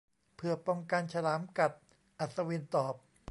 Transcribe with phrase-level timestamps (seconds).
[0.35, 1.71] 'เพื่อป้องกันฉลามกัด'
[2.19, 2.93] อัศวินตอบ